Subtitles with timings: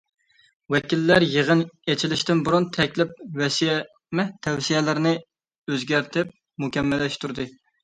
[0.75, 1.61] ۋەكىللەر يىغىن
[1.93, 3.13] ئېچىلىشتىن بۇرۇن، تەكلىپ-
[4.49, 5.15] تەۋسىيەلىرىنى
[5.71, 6.35] ئۆزگەرتىپ
[6.67, 7.51] مۇكەممەللەشتۈردى.